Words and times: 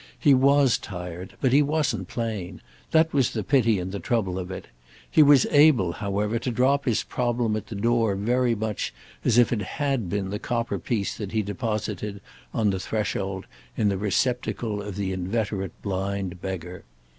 He 0.17 0.33
was 0.33 0.79
tired, 0.79 1.35
but 1.41 1.53
he 1.53 1.61
wasn't 1.61 2.07
plain—that 2.07 3.13
was 3.13 3.29
the 3.29 3.43
pity 3.43 3.77
and 3.77 3.91
the 3.91 3.99
trouble 3.99 4.39
of 4.39 4.49
it; 4.49 4.65
he 5.07 5.21
was 5.21 5.45
able, 5.51 5.91
however, 5.91 6.39
to 6.39 6.49
drop 6.49 6.85
his 6.85 7.03
problem 7.03 7.55
at 7.55 7.67
the 7.67 7.75
door 7.75 8.15
very 8.15 8.55
much 8.55 8.95
as 9.23 9.37
if 9.37 9.53
it 9.53 9.61
had 9.61 10.09
been 10.09 10.31
the 10.31 10.39
copper 10.39 10.79
piece 10.79 11.15
that 11.17 11.33
he 11.33 11.43
deposited, 11.43 12.19
on 12.51 12.71
the 12.71 12.79
threshold, 12.79 13.45
in 13.77 13.89
the 13.89 13.97
receptacle 13.99 14.81
of 14.81 14.95
the 14.95 15.13
inveterate 15.13 15.79
blind 15.83 16.41
beggar. 16.41 16.83